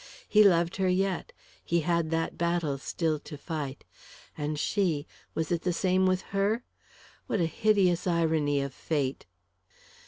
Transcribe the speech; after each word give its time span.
He 0.27 0.43
loved 0.43 0.77
her 0.77 0.89
yet; 0.89 1.31
he 1.63 1.81
had 1.81 2.09
that 2.09 2.35
battle 2.35 2.79
still 2.79 3.19
to 3.19 3.37
fight. 3.37 3.83
And 4.35 4.57
she 4.57 5.05
was 5.35 5.51
it 5.51 5.61
the 5.61 5.71
same 5.73 6.07
with 6.07 6.21
her? 6.33 6.63
What 7.27 7.39
a 7.39 7.45
hideous 7.45 8.07
irony 8.07 8.61
of 8.61 8.73
fate! 8.73 9.27